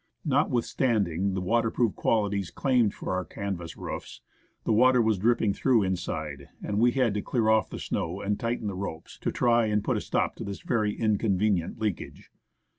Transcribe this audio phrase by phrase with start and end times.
[0.25, 4.21] Notwithstanding the waterproof quaUties claimed for our canvas roofs,
[4.63, 8.39] the water was dripping through inside, and we had to clear off the snow and
[8.39, 12.23] tighten the ropes, to try and put a stop to this very inconvenient leakaee.